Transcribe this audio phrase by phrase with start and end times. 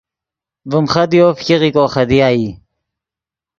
[0.69, 2.47] ڤیم خدیو فګیغو خدیا ای